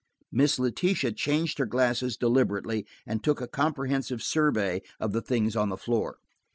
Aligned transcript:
Miss 0.31 0.57
Letitia 0.57 1.11
changed 1.11 1.59
her 1.59 1.67
glasses 1.67 2.17
deliberately, 2.17 2.87
and 3.05 3.23
took 3.23 3.39
a 3.39 3.47
comprehensive 3.47 4.23
survey 4.23 4.81
of 4.99 5.11
the 5.11 5.21
things 5.21 5.55
on 5.55 5.69
the 5.69 5.77
floor. 5.77 6.17